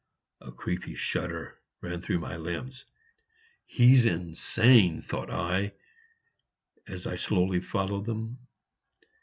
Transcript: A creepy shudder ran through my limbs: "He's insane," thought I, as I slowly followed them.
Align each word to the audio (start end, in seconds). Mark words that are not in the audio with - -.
A 0.41 0.51
creepy 0.51 0.95
shudder 0.95 1.59
ran 1.81 2.01
through 2.01 2.17
my 2.17 2.35
limbs: 2.35 2.85
"He's 3.67 4.07
insane," 4.07 5.03
thought 5.03 5.29
I, 5.29 5.73
as 6.87 7.05
I 7.05 7.17
slowly 7.17 7.59
followed 7.59 8.05
them. 8.05 8.39